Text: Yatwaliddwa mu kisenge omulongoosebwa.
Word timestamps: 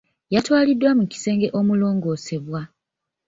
Yatwaliddwa 0.33 0.91
mu 0.99 1.05
kisenge 1.11 1.47
omulongoosebwa. 1.59 2.61